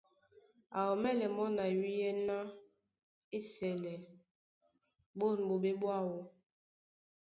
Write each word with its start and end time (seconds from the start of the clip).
Á 0.77 0.79
ómɛ́lɛ́ 0.91 1.29
mɔ́ 1.35 1.47
na 1.57 1.63
iwíyɛ́ 1.73 2.13
ná 2.27 2.37
á 2.45 2.49
esɛlɛ 3.37 3.93
ɓôn 5.17 5.35
ɓoɓé 5.49 5.69
ɓwáō. 5.81 6.15